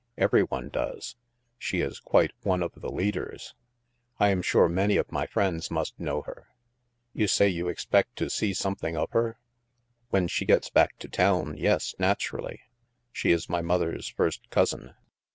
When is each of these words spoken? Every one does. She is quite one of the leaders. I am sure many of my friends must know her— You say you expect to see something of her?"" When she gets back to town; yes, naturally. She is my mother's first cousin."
Every 0.17 0.41
one 0.41 0.69
does. 0.69 1.15
She 1.59 1.79
is 1.81 1.99
quite 1.99 2.31
one 2.41 2.63
of 2.63 2.71
the 2.73 2.89
leaders. 2.89 3.53
I 4.19 4.29
am 4.29 4.41
sure 4.41 4.67
many 4.67 4.97
of 4.97 5.11
my 5.11 5.27
friends 5.27 5.69
must 5.69 5.99
know 5.99 6.23
her— 6.23 6.47
You 7.13 7.27
say 7.27 7.47
you 7.47 7.67
expect 7.67 8.15
to 8.15 8.27
see 8.27 8.55
something 8.55 8.97
of 8.97 9.11
her?"" 9.11 9.37
When 10.09 10.27
she 10.27 10.45
gets 10.45 10.71
back 10.71 10.97
to 10.97 11.07
town; 11.07 11.55
yes, 11.55 11.93
naturally. 11.99 12.61
She 13.11 13.29
is 13.29 13.47
my 13.47 13.61
mother's 13.61 14.07
first 14.07 14.49
cousin." 14.49 14.95